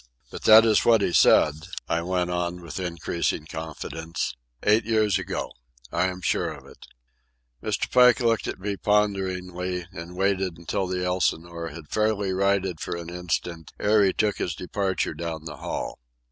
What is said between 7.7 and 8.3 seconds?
Pike